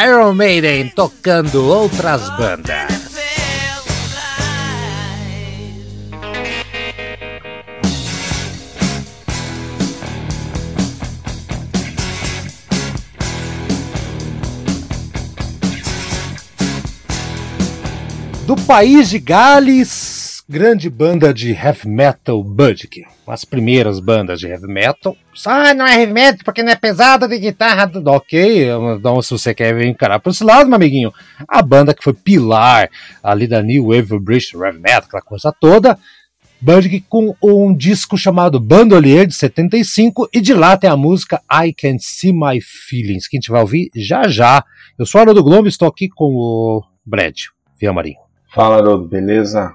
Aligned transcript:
Iron 0.00 0.34
Maiden 0.34 0.88
tocando 0.88 1.70
outras 1.70 2.22
bandas. 2.38 2.90
Do 18.46 18.56
país 18.56 19.10
de 19.10 19.18
Gales, 19.18 20.11
grande 20.52 20.90
banda 20.90 21.32
de 21.32 21.50
heavy 21.52 21.88
metal 21.88 22.44
Budge, 22.44 22.86
as 23.26 23.42
primeiras 23.42 23.98
bandas 23.98 24.38
de 24.38 24.48
heavy 24.48 24.66
metal. 24.66 25.16
Ah, 25.46 25.72
não 25.72 25.86
é 25.86 25.98
heavy 25.98 26.12
metal 26.12 26.40
porque 26.44 26.62
não 26.62 26.70
é 26.70 26.76
pesada 26.76 27.26
de 27.26 27.38
guitarra. 27.38 27.90
Ok, 28.04 28.68
então 28.98 29.22
se 29.22 29.30
você 29.30 29.54
quer 29.54 29.80
encarar 29.82 30.20
por 30.20 30.28
esse 30.28 30.44
lado, 30.44 30.66
meu 30.66 30.76
amiguinho, 30.76 31.10
a 31.48 31.62
banda 31.62 31.94
que 31.94 32.04
foi 32.04 32.12
pilar 32.12 32.90
ali 33.22 33.46
da 33.46 33.62
New 33.62 33.86
Wave 33.86 34.20
British 34.20 34.52
Heavy 34.52 34.78
Metal, 34.78 35.04
aquela 35.06 35.22
coisa 35.22 35.50
toda. 35.58 35.98
Budge 36.60 37.02
com 37.08 37.34
um 37.42 37.74
disco 37.74 38.18
chamado 38.18 38.60
Bandolier 38.60 39.26
de 39.26 39.34
75 39.34 40.28
e 40.34 40.40
de 40.42 40.52
lá 40.52 40.76
tem 40.76 40.90
a 40.90 40.96
música 40.98 41.40
I 41.50 41.72
Can 41.72 41.96
See 41.98 42.30
My 42.30 42.60
Feelings, 42.60 43.26
que 43.26 43.38
a 43.38 43.40
gente 43.40 43.50
vai 43.50 43.62
ouvir 43.62 43.90
já 43.96 44.28
já. 44.28 44.62
Eu 44.98 45.06
sou 45.06 45.18
a 45.18 45.22
Hora 45.22 45.34
do 45.34 45.42
Globo, 45.42 45.66
estou 45.66 45.88
aqui 45.88 46.10
com 46.10 46.26
o 46.26 46.82
Brad 47.06 47.36
Via 47.80 47.90
Marinho. 47.90 48.18
Fala, 48.54 48.76
Haroldo, 48.76 49.08
beleza? 49.08 49.74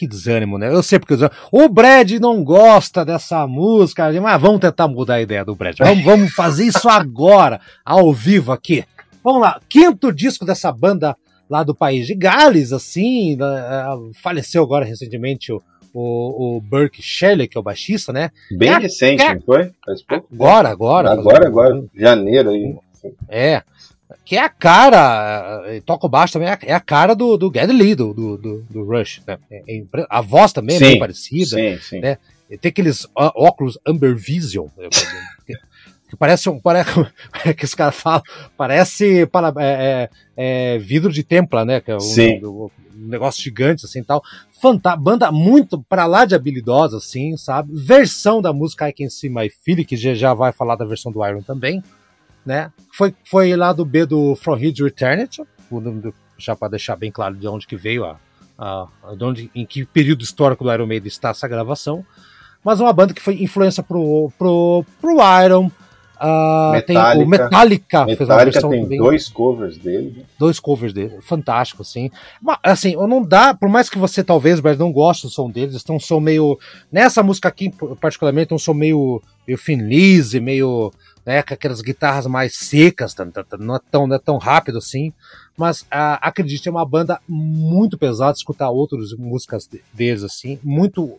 Que 0.00 0.06
desânimo, 0.06 0.56
né? 0.56 0.72
Eu 0.72 0.82
sei 0.82 0.98
porque 0.98 1.14
o 1.52 1.68
Brad 1.68 2.10
não 2.12 2.42
gosta 2.42 3.04
dessa 3.04 3.46
música, 3.46 4.10
mas 4.18 4.40
vamos 4.40 4.58
tentar 4.58 4.88
mudar 4.88 5.16
a 5.16 5.20
ideia 5.20 5.44
do 5.44 5.54
Brad. 5.54 5.76
Vamos, 5.78 6.02
vamos 6.02 6.32
fazer 6.32 6.64
isso 6.64 6.88
agora, 6.88 7.60
ao 7.84 8.10
vivo 8.10 8.50
aqui. 8.50 8.82
Vamos 9.22 9.42
lá, 9.42 9.60
quinto 9.68 10.10
disco 10.10 10.46
dessa 10.46 10.72
banda 10.72 11.14
lá 11.50 11.62
do 11.62 11.74
país 11.74 12.06
de 12.06 12.14
Gales, 12.14 12.72
assim, 12.72 13.34
uh, 13.34 14.10
faleceu 14.22 14.62
agora 14.62 14.86
recentemente 14.86 15.52
o, 15.52 15.60
o, 15.92 16.56
o 16.56 16.60
Burke 16.62 17.02
Shelley, 17.02 17.46
que 17.46 17.58
é 17.58 17.60
o 17.60 17.62
baixista, 17.62 18.10
né? 18.10 18.30
Bem 18.56 18.70
é, 18.70 18.78
recente, 18.78 19.22
é, 19.22 19.34
não 19.34 19.42
foi? 19.42 19.70
Faz 19.84 20.00
pouco 20.00 20.28
agora, 20.32 20.70
agora. 20.70 21.12
Agora, 21.12 21.46
agora, 21.46 21.84
janeiro 21.94 22.48
aí. 22.48 22.74
É, 23.28 23.62
que 24.24 24.36
é 24.36 24.42
a 24.42 24.48
cara, 24.48 25.62
eh, 25.66 25.80
toca 25.84 26.06
o 26.06 26.08
baixo 26.08 26.32
também, 26.32 26.48
é 26.48 26.74
a 26.74 26.80
cara 26.80 27.14
do, 27.14 27.36
do 27.36 27.50
Geddy 27.52 27.72
Lee, 27.72 27.94
do, 27.94 28.12
do, 28.12 28.62
do 28.68 28.84
Rush. 28.84 29.22
Né? 29.26 29.38
É, 29.50 29.62
é 29.78 29.84
a 30.08 30.20
voz 30.20 30.52
também 30.52 30.78
sim, 30.78 30.84
é 30.84 30.88
bem 30.88 30.98
parecida. 30.98 31.56
Sim, 31.56 31.78
sim. 31.80 32.00
Né? 32.00 32.18
Tem 32.60 32.70
aqueles 32.70 33.06
óculos 33.14 33.78
Amber 33.86 34.16
Vision, 34.16 34.66
né? 34.76 34.88
que 36.08 36.16
parece 36.16 36.50
um. 36.50 36.58
Parece, 36.58 36.90
que 37.56 37.64
os 37.64 37.74
caras 37.74 37.94
falam, 37.94 38.22
parece 38.56 39.26
para, 39.26 39.52
é, 39.58 40.10
é, 40.36 40.74
é, 40.74 40.78
vidro 40.78 41.12
de 41.12 41.22
templa, 41.22 41.64
né? 41.64 41.80
Que 41.80 41.92
é 41.92 41.96
um, 41.96 42.48
um, 42.48 42.70
um 42.96 43.08
negócio 43.08 43.40
gigante, 43.42 43.84
assim 43.84 44.02
tal. 44.02 44.22
Fanta 44.60 44.96
banda 44.96 45.30
muito 45.30 45.80
para 45.88 46.06
lá 46.06 46.24
de 46.24 46.34
habilidosa, 46.34 46.96
assim, 46.96 47.36
sabe? 47.36 47.72
Versão 47.72 48.42
da 48.42 48.52
música 48.52 48.88
I 48.88 48.92
Can 48.92 49.08
See 49.08 49.30
My 49.30 49.48
Feeling, 49.48 49.84
que 49.84 49.96
já, 49.96 50.14
já 50.14 50.34
vai 50.34 50.52
falar 50.52 50.74
da 50.74 50.84
versão 50.84 51.12
do 51.12 51.24
Iron 51.24 51.42
também 51.42 51.82
né? 52.44 52.72
Foi, 52.92 53.14
foi 53.24 53.54
lá 53.56 53.72
do 53.72 53.84
B 53.84 54.06
do 54.06 54.36
From 54.36 54.56
Here 54.56 54.72
to 54.72 54.86
Eternity, 54.86 55.42
já 56.38 56.56
para 56.56 56.68
deixar 56.68 56.96
bem 56.96 57.10
claro 57.10 57.34
de 57.34 57.46
onde 57.46 57.66
que 57.66 57.76
veio 57.76 58.04
a, 58.04 58.16
a, 58.58 58.88
de 59.16 59.24
onde, 59.24 59.50
em 59.54 59.64
que 59.64 59.84
período 59.84 60.22
histórico 60.22 60.64
do 60.64 60.72
Iron 60.72 60.86
Maiden 60.86 61.08
está 61.08 61.30
essa 61.30 61.48
gravação. 61.48 62.04
Mas 62.64 62.80
uma 62.80 62.92
banda 62.92 63.14
que 63.14 63.22
foi 63.22 63.42
influência 63.42 63.82
pro, 63.82 64.30
pro, 64.38 64.84
pro 65.00 65.16
Iron. 65.44 65.70
Uh, 66.22 66.72
Metallica, 66.72 67.14
tem 67.14 67.24
o 67.24 67.28
Metallica, 67.28 68.04
Metallica 68.04 68.16
fez 68.16 68.28
uma 68.28 68.44
versão 68.44 68.70
tem 68.70 68.98
dois 68.98 69.28
covers 69.28 69.78
dele. 69.78 70.14
Né? 70.18 70.24
Dois 70.38 70.60
covers 70.60 70.92
dele, 70.92 71.18
fantástico, 71.22 71.80
assim. 71.80 72.10
Mas, 72.42 72.58
assim, 72.62 72.94
não 72.94 73.22
dá, 73.22 73.54
por 73.54 73.70
mais 73.70 73.88
que 73.88 73.96
você 73.96 74.22
talvez, 74.22 74.60
Brad, 74.60 74.78
não 74.78 74.92
goste 74.92 75.26
do 75.26 75.30
som 75.30 75.50
deles, 75.50 75.82
um 75.88 75.98
som 75.98 76.20
meio. 76.20 76.58
Nessa 76.92 77.22
música 77.22 77.48
aqui, 77.48 77.72
particularmente, 77.98 78.52
um 78.52 78.58
som 78.58 78.74
meio, 78.74 79.22
meio 79.46 79.56
finlise, 79.56 80.40
meio 80.40 80.92
né, 81.24 81.42
com 81.42 81.54
aquelas 81.54 81.80
guitarras 81.80 82.26
mais 82.26 82.54
secas, 82.56 83.14
não 83.58 83.76
é 83.76 83.80
tão, 83.90 84.06
não 84.06 84.16
é 84.16 84.18
tão 84.18 84.36
rápido 84.36 84.78
assim, 84.78 85.12
mas 85.56 85.82
uh, 85.82 86.18
acredite, 86.20 86.68
é 86.68 86.70
uma 86.70 86.84
banda 86.84 87.20
muito 87.28 87.96
pesada, 87.96 88.36
escutar 88.36 88.70
outras 88.70 89.12
músicas 89.12 89.68
deles 89.92 90.22
assim, 90.22 90.58
muito 90.62 91.18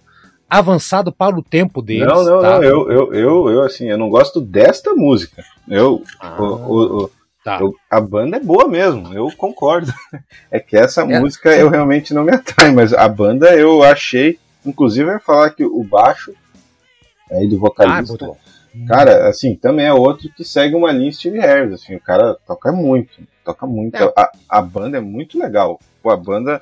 avançado 0.51 1.13
para 1.13 1.34
o 1.34 1.41
tempo 1.41 1.81
deles. 1.81 2.06
Não, 2.06 2.25
não, 2.25 2.41
tá? 2.41 2.56
não, 2.56 2.63
eu, 2.63 2.91
eu, 2.91 3.13
eu, 3.13 3.50
eu, 3.50 3.63
assim, 3.63 3.89
eu 3.89 3.97
não 3.97 4.09
gosto 4.09 4.41
desta 4.41 4.94
música. 4.94 5.45
Eu, 5.66 6.03
ah, 6.19 6.35
o, 6.41 7.03
o, 7.03 7.12
tá. 7.41 7.59
eu, 7.62 7.73
a 7.89 8.01
banda 8.01 8.35
é 8.35 8.39
boa 8.41 8.67
mesmo, 8.67 9.13
eu 9.13 9.31
concordo. 9.38 9.94
É 10.51 10.59
que 10.59 10.75
essa 10.75 11.03
é, 11.03 11.19
música 11.19 11.53
sim. 11.53 11.61
eu 11.61 11.69
realmente 11.69 12.13
não 12.13 12.25
me 12.25 12.34
atrai, 12.34 12.72
mas 12.73 12.91
a 12.91 13.07
banda 13.07 13.56
eu 13.56 13.81
achei, 13.81 14.38
inclusive 14.66 15.07
eu 15.07 15.13
ia 15.13 15.19
falar 15.19 15.51
que 15.51 15.63
o 15.63 15.81
baixo 15.81 16.34
aí 17.31 17.47
do 17.47 17.57
vocalista 17.57 18.17
ah, 18.25 18.85
Cara, 18.85 19.29
assim, 19.29 19.56
também 19.56 19.85
é 19.85 19.94
outro 19.94 20.29
que 20.35 20.44
segue 20.44 20.75
uma 20.75 20.91
linha 20.91 21.13
Steve 21.13 21.40
Harris, 21.40 21.73
assim, 21.73 21.95
o 21.95 22.01
cara 22.01 22.35
toca 22.45 22.73
muito, 22.73 23.22
toca 23.45 23.66
muito. 23.66 23.95
É. 23.95 24.13
A, 24.17 24.31
a 24.50 24.61
banda 24.61 24.97
é 24.97 25.01
muito 25.01 25.40
legal. 25.40 25.79
Pô, 26.03 26.09
a 26.09 26.17
banda 26.17 26.61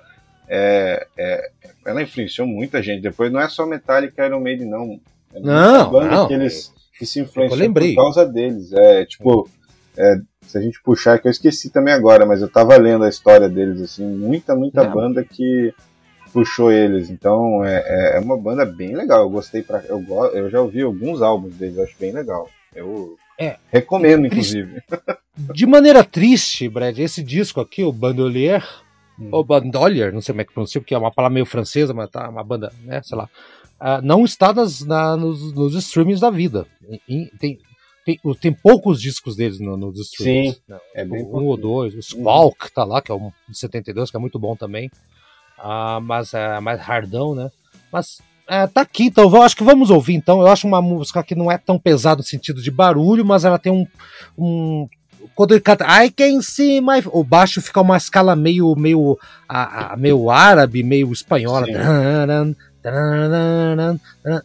é, 0.49 1.07
é, 1.17 1.51
ela 1.85 2.01
influenciou 2.01 2.47
muita 2.47 2.81
gente. 2.81 3.01
Depois 3.01 3.31
não 3.31 3.39
é 3.39 3.47
só 3.47 3.65
Metallica 3.65 4.25
Iron 4.25 4.39
Maiden, 4.39 4.67
não. 4.67 4.99
É 5.33 5.39
não, 5.39 5.91
banda 5.91 6.15
não. 6.15 6.27
que 6.27 6.33
eles 6.33 6.73
que 6.97 7.05
se 7.05 7.21
influenciam 7.21 7.71
por 7.71 7.95
causa 7.95 8.25
deles. 8.25 8.73
É, 8.73 9.05
tipo, 9.05 9.49
é, 9.97 10.17
se 10.41 10.57
a 10.57 10.61
gente 10.61 10.81
puxar, 10.81 11.19
que 11.19 11.27
eu 11.27 11.31
esqueci 11.31 11.69
também 11.69 11.93
agora, 11.93 12.25
mas 12.25 12.41
eu 12.41 12.49
tava 12.49 12.75
lendo 12.75 13.05
a 13.05 13.09
história 13.09 13.47
deles, 13.47 13.81
assim, 13.81 14.05
muita, 14.05 14.55
muita 14.55 14.83
não. 14.83 14.91
banda 14.91 15.23
que 15.23 15.73
puxou 16.33 16.71
eles. 16.71 17.09
Então 17.09 17.63
é, 17.63 17.83
é, 17.85 18.17
é 18.17 18.19
uma 18.19 18.37
banda 18.37 18.65
bem 18.65 18.95
legal. 18.95 19.21
Eu 19.21 19.29
gostei 19.29 19.61
para 19.61 19.83
eu, 19.85 20.03
eu 20.33 20.49
já 20.49 20.59
ouvi 20.59 20.81
alguns 20.81 21.21
álbuns 21.21 21.53
deles, 21.55 21.77
acho 21.77 21.95
bem 21.99 22.11
legal. 22.11 22.49
Eu 22.75 23.15
é, 23.39 23.55
recomendo, 23.71 24.27
inclusive. 24.27 24.81
De 25.53 25.65
maneira 25.65 26.03
triste, 26.03 26.67
Brad, 26.67 26.99
esse 26.99 27.23
disco 27.23 27.61
aqui, 27.61 27.81
o 27.81 27.93
Bandolier, 27.93 28.61
hum. 29.19 29.29
ou 29.31 29.43
Bandolier, 29.43 30.13
não 30.13 30.21
sei 30.21 30.33
como 30.33 30.41
é 30.41 30.45
que 30.45 30.53
pronuncia, 30.53 30.81
porque 30.81 30.93
é 30.93 30.97
uma 30.97 31.11
palavra 31.11 31.33
meio 31.33 31.45
francesa, 31.45 31.93
mas 31.93 32.09
tá 32.09 32.29
uma 32.29 32.43
banda, 32.43 32.71
né, 32.83 33.01
sei 33.03 33.17
lá. 33.17 33.29
Uh, 33.79 34.01
não 34.03 34.25
está 34.25 34.51
nas, 34.51 34.81
na, 34.81 35.15
nos, 35.15 35.53
nos 35.53 35.73
streamings 35.75 36.19
da 36.19 36.29
vida. 36.29 36.67
tem, 37.39 37.59
tem, 38.05 38.19
tem, 38.41 38.53
poucos 38.53 39.01
discos 39.01 39.35
deles 39.35 39.59
no, 39.59 39.77
nos 39.77 39.99
streamings. 39.99 40.55
Sim, 40.55 40.61
né? 40.67 40.79
é 40.93 41.05
bem 41.05 41.23
um 41.23 41.45
ou 41.45 41.55
dois. 41.55 41.95
O 41.95 42.01
Squawk 42.01 42.65
hum. 42.65 42.69
tá 42.73 42.83
lá, 42.83 43.01
que 43.01 43.11
é 43.11 43.15
um 43.15 43.31
de 43.47 43.57
72, 43.57 44.11
que 44.11 44.17
é 44.17 44.19
muito 44.19 44.37
bom 44.37 44.55
também 44.55 44.91
uh, 45.59 46.01
mas 46.01 46.33
é 46.33 46.59
mais 46.59 46.79
hardão, 46.79 47.35
né? 47.35 47.51
Mas 47.91 48.21
é, 48.47 48.65
tá 48.67 48.81
aqui, 48.81 49.05
então 49.05 49.23
eu 49.29 49.41
acho 49.41 49.55
que 49.55 49.63
vamos 49.63 49.89
ouvir 49.89 50.15
então. 50.15 50.41
Eu 50.41 50.47
acho 50.47 50.67
uma 50.67 50.81
música 50.81 51.23
que 51.23 51.35
não 51.35 51.51
é 51.51 51.57
tão 51.57 51.77
pesada 51.77 52.17
no 52.17 52.23
sentido 52.23 52.61
de 52.61 52.71
barulho, 52.71 53.25
mas 53.25 53.45
ela 53.45 53.59
tem 53.59 53.71
um. 53.71 53.85
um 54.37 54.87
quando 55.35 55.51
ele 55.51 55.61
canta 55.61 55.85
I 56.03 56.09
can 56.09 56.41
see 56.41 56.81
my. 56.81 57.01
O 57.07 57.23
baixo 57.23 57.61
fica 57.61 57.81
uma 57.81 57.97
escala 57.97 58.35
meio, 58.35 58.75
meio, 58.75 59.17
a, 59.47 59.93
a 59.93 59.97
meio 59.97 60.29
árabe, 60.29 60.83
meio 60.83 61.11
espanhola. 61.11 61.65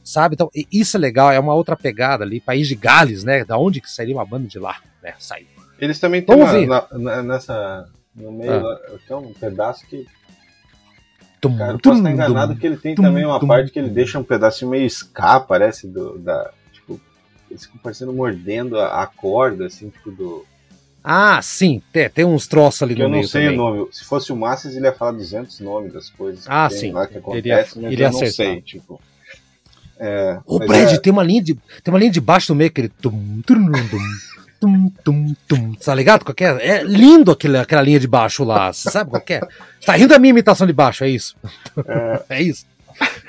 sabe? 0.03 0.35
Então, 0.35 0.51
isso 0.73 0.97
é 0.97 1.01
legal, 1.01 1.33
é 1.33 1.39
uma 1.39 1.55
outra 1.55 1.77
pegada 1.77 2.25
ali. 2.25 2.41
País 2.41 2.69
de 2.69 2.75
Gales, 2.75 3.25
né? 3.25 3.45
Da 3.45 3.57
onde 3.59 3.81
que 3.81 3.91
sairia 3.91 4.15
uma 4.15 4.27
banda 4.27 4.49
de 4.49 4.59
lá, 4.59 4.77
né? 5.03 5.15
Saiu. 5.19 5.47
Eles 5.79 5.99
também 5.99 6.23
têm 6.23 6.35
uma, 6.35 6.87
na, 6.93 7.23
nessa. 7.23 7.89
No 8.15 8.31
meio, 8.31 8.53
ah. 8.53 8.81
tem 9.09 9.17
um 9.17 9.33
pedaço 9.33 9.85
que 9.87 10.07
Tum, 11.45 11.59
Cara, 11.59 11.73
eu 11.73 11.79
posso 11.79 11.99
estar 11.99 12.11
enganado 12.11 12.57
que 12.57 12.67
ele 12.67 12.79
tem 12.79 12.95
também 12.95 13.27
uma 13.27 13.39
parte 13.39 13.71
que 13.71 13.79
ele 13.79 13.91
deixa 13.91 14.19
um 14.19 14.25
pedacinho 14.25 14.71
meio 14.71 14.87
ska, 14.87 15.39
parece, 15.41 15.87
do, 15.87 16.19
da. 16.19 16.51
Tipo, 16.73 16.99
eles 17.51 17.67
ficam 17.67 17.79
parecendo 17.83 18.15
mordendo 18.15 18.79
a, 18.79 19.03
a, 19.03 19.07
corda, 19.07 19.67
assim, 19.67 19.91
tipo, 19.91 20.11
do. 20.11 20.47
Ah, 21.07 21.43
sim, 21.43 21.83
tem, 21.93 22.09
tem 22.09 22.25
uns 22.25 22.47
troços 22.47 22.83
ali 22.83 22.95
que 22.95 23.03
no 23.03 23.11
meio. 23.11 23.21
Eu 23.21 23.23
não 23.25 23.29
sei 23.29 23.43
também. 23.43 23.59
o 23.59 23.63
nome. 23.63 23.89
Se 23.93 24.05
fosse 24.05 24.33
o 24.33 24.37
Masters, 24.37 24.75
ele 24.75 24.87
ia 24.87 24.93
falar 24.93 25.13
200 25.13 25.61
nomes 25.61 25.93
das 25.93 26.09
coisas 26.09 26.47
ah, 26.49 26.71
sim. 26.71 26.93
lá 26.93 27.07
que 27.07 27.19
acontece, 27.19 27.79
ele 27.79 27.95
ia, 27.95 28.09
mas 28.09 28.17
eu 28.17 28.27
não 28.27 28.33
sei, 28.33 28.63
tipo. 28.63 28.99
É, 29.99 30.39
o 30.47 30.59
Brad 30.59 30.93
é... 30.93 30.97
tem 30.97 31.13
uma 31.13 31.23
linha 31.23 31.43
de 31.43 31.55
tem 31.55 31.93
uma 31.93 31.99
linha 31.99 32.11
de 32.11 32.21
baixo 32.21 32.53
no 32.53 32.57
meio 32.57 32.69
aquele 32.69 32.89
tum, 32.89 33.43
tum, 33.47 33.71
tum, 33.71 33.99
tum, 34.61 34.91
tum, 35.05 35.35
tum. 35.47 35.75
Tá 35.75 35.95
ligado? 35.95 36.25
Qualquer, 36.25 36.57
é? 36.59 36.79
é 36.79 36.83
lindo 36.83 37.31
aquele, 37.31 37.59
aquela 37.59 37.83
linha 37.83 38.01
de 38.01 38.09
baixo 38.09 38.43
lá. 38.43 38.73
Sabe 38.73 39.11
qual 39.11 39.23
é? 39.29 39.41
Tá 39.85 39.93
rindo 39.93 40.09
da 40.09 40.19
minha 40.19 40.31
imitação 40.31 40.67
de 40.67 40.73
baixo, 40.73 41.05
é 41.05 41.11
isso? 41.11 41.37
É, 41.87 42.23
é 42.41 42.43
isso. 42.43 42.65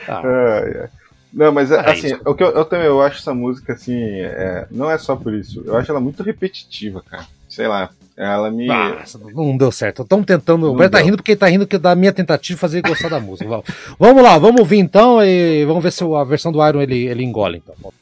Ah. 0.08 0.22
É, 0.24 0.90
não, 1.34 1.52
mas 1.52 1.70
é, 1.72 1.80
assim, 1.82 2.14
o 2.26 2.34
que 2.34 2.42
eu, 2.42 2.52
eu, 2.52 2.64
também 2.64 2.88
eu 2.88 3.02
acho 3.02 3.20
essa 3.20 3.34
música 3.34 3.74
assim, 3.74 4.00
é, 4.22 4.66
não 4.72 4.90
é 4.90 4.98
só 4.98 5.18
por 5.18 5.34
isso. 5.34 5.62
Eu 5.66 5.76
acho 5.76 5.92
ela 5.92 6.00
muito 6.00 6.24
repetitiva, 6.24 7.04
cara. 7.06 7.28
Sei 7.56 7.68
lá, 7.70 7.90
ela 8.18 8.52
me. 8.52 8.68
Nossa, 8.68 9.18
não 9.34 9.56
deu 9.56 9.72
certo. 9.72 10.02
Estamos 10.02 10.26
tentando. 10.26 10.70
o 10.70 10.76
Brett 10.76 10.92
tá 10.92 11.00
rindo 11.00 11.16
porque 11.16 11.32
ele 11.32 11.40
tá 11.40 11.48
rindo 11.48 11.66
da 11.80 11.96
minha 11.96 12.12
tentativa 12.12 12.58
de 12.58 12.60
fazer 12.60 12.80
ele 12.80 12.90
gostar 12.90 13.08
da 13.08 13.18
música. 13.18 13.64
Vamos 13.98 14.22
lá, 14.22 14.38
vamos 14.38 14.60
ouvir 14.60 14.80
então 14.80 15.24
e 15.24 15.64
vamos 15.64 15.82
ver 15.82 15.94
se 15.94 16.04
a 16.04 16.24
versão 16.26 16.52
do 16.52 16.66
Iron 16.68 16.82
ele, 16.82 17.08
ele 17.08 17.24
engole 17.24 17.64
então. 17.64 17.94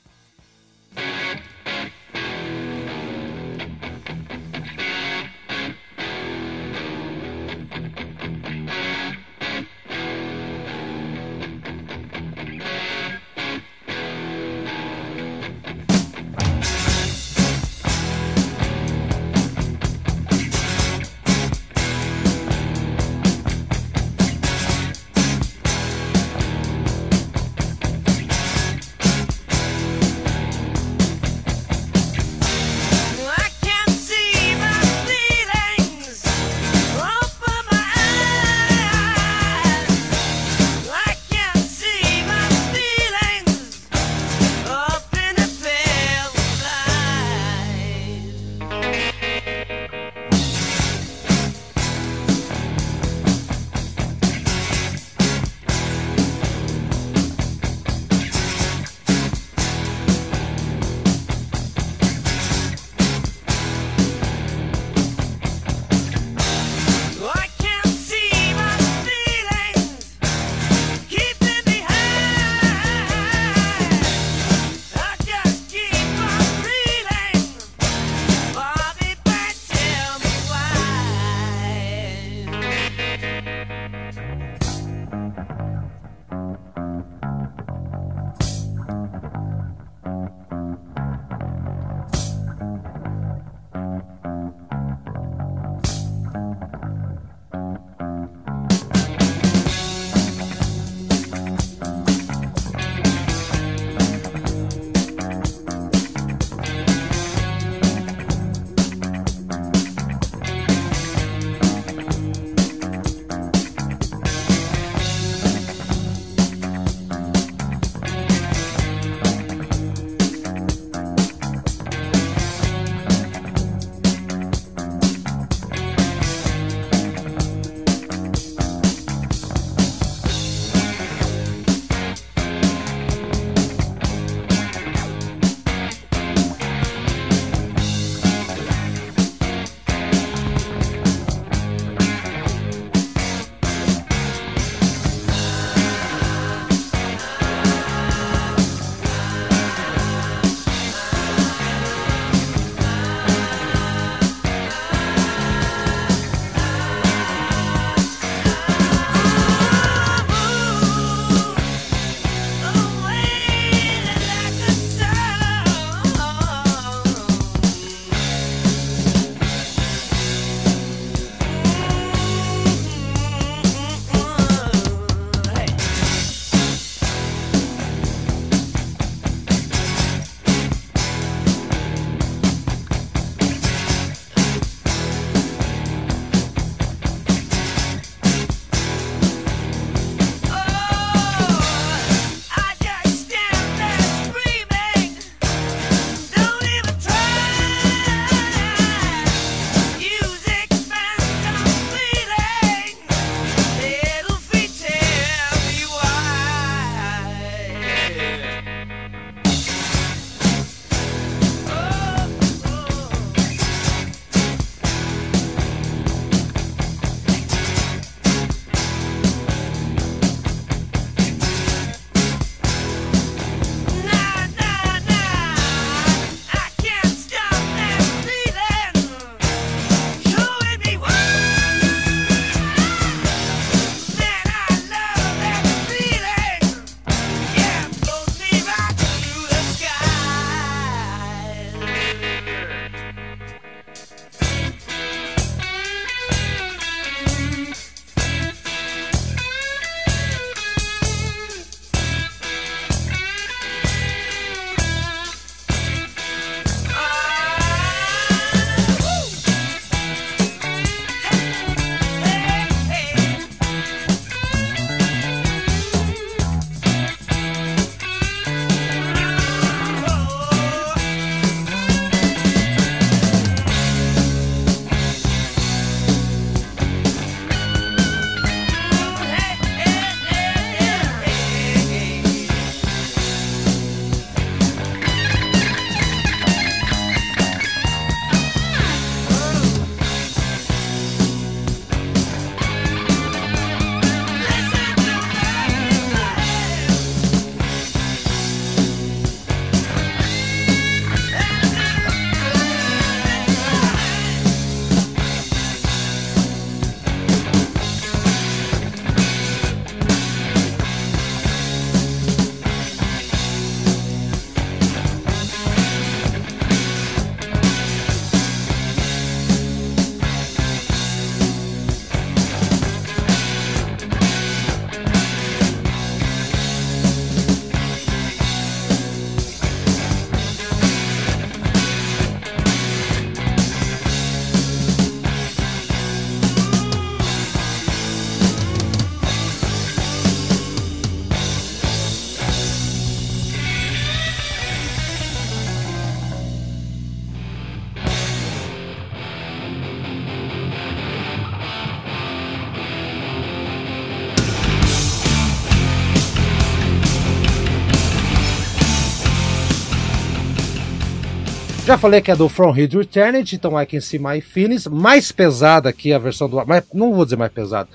Já 361.93 361.97
falei 361.99 362.21
que 362.21 362.31
é 362.31 362.35
do 362.35 362.49
From 362.49 362.75
Here 362.75 362.87
to 362.87 363.01
Eternity, 363.01 363.55
então 363.55 363.79
I 363.79 363.85
Can 363.85 364.01
See 364.01 364.17
My 364.17 364.41
Feelings. 364.41 364.87
Mais 364.87 365.31
pesada 365.31 365.89
aqui 365.89 366.11
a 366.11 366.17
versão 366.17 366.49
do. 366.49 366.59
Mas 366.65 366.83
não 366.91 367.13
vou 367.13 367.23
dizer 367.23 367.35
mais 367.35 367.51
pesada. 367.51 367.87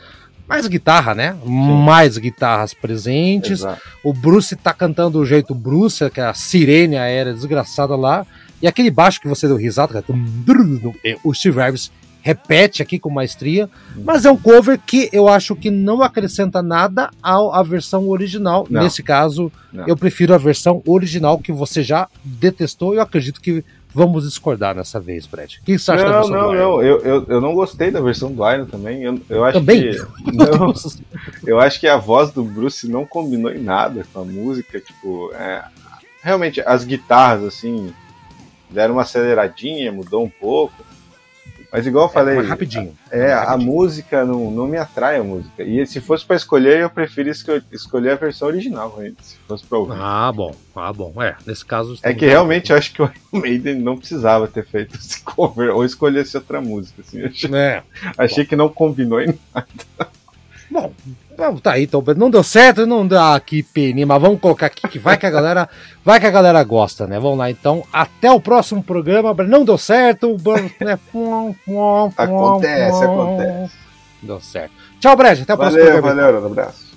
Mais 0.49 0.69
guitarra, 0.69 1.17
né? 1.17 1.37
Sim. 1.45 1.83
Mais 1.83 2.17
guitarras 2.17 2.73
presentes. 2.73 3.59
Exato. 3.59 3.83
O 4.05 4.13
Bruce 4.13 4.55
tá 4.55 4.73
cantando 4.73 5.19
do 5.19 5.27
jeito 5.27 5.53
Bruce, 5.53 6.09
que 6.11 6.21
é 6.21 6.27
a 6.27 6.33
sirene 6.33 6.97
aérea 6.97 7.35
desgraçada 7.35 7.97
lá. 7.97 8.25
E 8.63 8.69
aquele 8.69 8.89
baixo 8.89 9.21
que 9.21 9.27
você 9.27 9.49
deu 9.49 9.57
risada, 9.57 10.05
é 11.05 11.17
o 11.25 11.35
Steve 11.35 11.59
Harris 11.59 11.91
repete 12.21 12.83
aqui 12.83 12.99
com 12.99 13.09
maestria, 13.09 13.71
mas 14.05 14.25
é 14.25 14.31
um 14.31 14.37
cover 14.37 14.79
que 14.79 15.09
eu 15.13 15.29
acho 15.29 15.57
que 15.57 15.71
não 15.71 16.03
acrescenta 16.03 16.63
nada 16.63 17.11
à 17.23 17.63
versão 17.63 18.09
original. 18.09 18.67
Não. 18.69 18.83
Nesse 18.83 19.03
caso, 19.03 19.51
não. 19.73 19.87
eu 19.87 19.97
prefiro 19.97 20.35
a 20.35 20.39
versão 20.39 20.83
original 20.87 21.39
que 21.39 21.51
você 21.51 21.83
já 21.83 22.09
detestou. 22.23 22.95
Eu 22.95 23.01
acredito 23.01 23.41
que 23.41 23.65
vamos 23.93 24.25
discordar 24.25 24.75
nessa 24.75 25.01
vez, 25.01 25.27
Brad. 25.27 25.55
O 25.55 25.65
que 25.65 25.79
você 25.79 25.93
acha 25.93 26.05
não, 26.05 26.11
da 26.11 26.19
versão 26.19 26.37
não, 26.37 26.49
do 26.49 26.55
Iron? 26.55 26.63
Não, 26.63 26.83
eu, 26.83 27.01
eu, 27.01 27.27
eu 27.29 27.41
não 27.41 27.55
gostei 27.55 27.91
da 27.91 28.01
versão 28.01 28.33
do 28.33 28.51
Iron 28.51 28.67
também. 28.67 29.03
Eu, 29.03 29.21
eu 29.29 29.45
acho 29.45 29.59
também? 29.59 29.91
que. 29.91 29.99
Não, 30.33 30.75
eu 31.47 31.59
acho 31.59 31.81
que 31.81 31.89
a 31.89 31.97
voz 31.97 32.31
do 32.31 32.45
Bruce 32.45 32.89
não 32.89 33.07
combinou 33.07 33.51
em 33.51 33.63
nada 33.63 34.07
com 34.13 34.21
a 34.21 34.25
música. 34.25 34.79
Tipo, 34.81 35.33
é, 35.35 35.65
realmente, 36.23 36.61
as 36.61 36.85
guitarras, 36.85 37.45
assim, 37.45 37.93
deram 38.71 38.95
uma 38.95 39.03
aceleradinha, 39.03 39.93
mudou 39.93 40.25
um 40.25 40.31
pouco. 40.31 40.75
Mas 41.71 41.87
igual 41.87 42.07
eu 42.07 42.13
falei. 42.13 42.39
É, 42.39 42.41
rapidinho. 42.41 42.97
É, 43.11 43.33
a 43.33 43.57
música 43.57 44.25
não, 44.25 44.51
não 44.51 44.67
me 44.67 44.79
atrai 44.79 45.19
a 45.19 45.23
música. 45.23 45.63
E 45.63 45.85
se 45.87 46.01
fosse 46.01 46.25
para 46.25 46.37
escolher, 46.37 46.81
eu 46.81 46.91
prefiro 46.91 47.29
escolher 47.29 48.11
a 48.11 48.15
versão 48.15 48.49
original, 48.49 48.99
se 49.21 49.37
fosse 49.47 49.67
pra 49.67 49.79
ouvir. 49.79 49.97
Ah, 49.99 50.33
bom. 50.35 50.55
Ah, 50.75 50.93
bom. 50.93 51.23
É, 51.23 51.37
nesse 51.47 51.65
caso. 51.65 51.99
É 52.03 52.15
que 52.15 52.25
realmente 52.25 52.71
eu 52.71 52.79
acho 52.79 52.93
que 52.93 53.03
o 53.03 53.05
Iron 53.33 53.43
Maiden 53.43 53.75
não 53.81 53.99
precisava 53.99 54.49
ter 54.49 54.65
feito 54.65 54.97
esse 54.97 55.21
cover 55.25 55.71
ou 55.75 55.85
escolhesse 55.85 56.37
outra 56.37 56.61
música. 56.61 57.03
Assim. 57.03 57.23
Achei, 57.23 57.55
é. 57.55 57.83
achei 58.17 58.47
que 58.47 58.57
não 58.57 58.69
combinou 58.71 59.21
em 59.21 59.39
nada. 59.55 60.11
Bom, 60.71 60.93
tá 61.63 61.73
aí, 61.73 61.85
então, 61.85 62.03
não 62.17 62.29
deu 62.29 62.43
certo, 62.43 62.85
não 62.85 63.07
dá 63.07 63.39
que 63.39 63.63
pena, 63.63 64.05
mas 64.05 64.21
vamos 64.21 64.41
colocar 64.41 64.67
aqui 64.67 64.89
que 64.89 64.99
vai 64.99 65.17
que 65.17 65.25
a 65.25 65.31
galera, 65.31 65.69
vai 66.05 66.19
que 66.19 66.27
a 66.27 66.31
galera 66.31 66.63
gosta, 66.65 67.07
né? 67.07 67.21
Vamos 67.21 67.39
lá, 67.39 67.49
então, 67.49 67.85
até 67.93 68.31
o 68.31 68.41
próximo 68.41 68.83
programa, 68.83 69.33
não 69.45 69.65
deu 69.65 69.79
certo, 69.79 70.37
né? 70.81 70.99
acontece, 72.17 73.05
acontece. 73.05 73.73
Deu 74.21 74.41
certo. 74.41 74.73
Tchau, 74.99 75.17
Brad, 75.17 75.41
até 75.41 75.55
o 75.55 75.57
próximo 75.57 75.85
valeu, 75.85 76.03
programa. 76.03 76.23
Valeu, 76.23 76.43
um 76.43 76.47
abraço. 76.47 76.88